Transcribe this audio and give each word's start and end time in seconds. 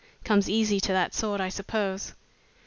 Comes 0.23 0.49
easy 0.49 0.79
to 0.79 0.91
that 0.93 1.13
sort, 1.13 1.39
I 1.39 1.49
suppose." 1.49 2.15